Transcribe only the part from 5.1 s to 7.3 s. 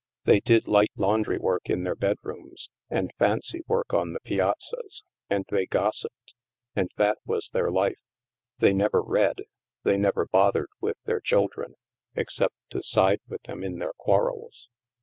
and they gossipped; and that